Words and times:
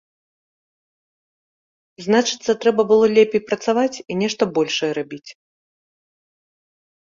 Значыцца, 2.05 2.51
трэба 2.63 2.81
было 2.93 3.05
лепей 3.17 3.43
працаваць 3.51 3.97
і 4.01 4.13
нешта 4.23 4.43
большае 4.57 4.91
рабіць. 5.01 5.29